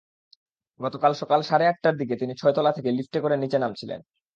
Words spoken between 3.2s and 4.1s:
করে নিচে নামছিলেন।